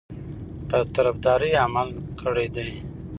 په 0.69 0.77
طرفداري 0.95 1.51
عمل 1.63 1.87
کړی 2.21 2.47
دی. 2.55 2.69